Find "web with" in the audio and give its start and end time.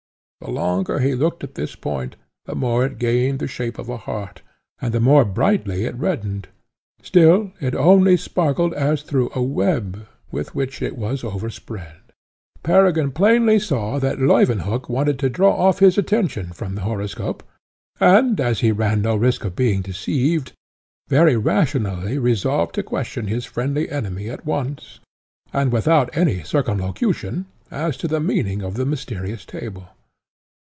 9.43-10.55